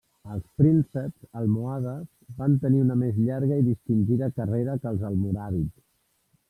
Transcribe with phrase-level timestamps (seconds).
[0.35, 2.07] Els prínceps almohades
[2.39, 5.77] van tenir una més llarga i distingida carrera que els almoràvits.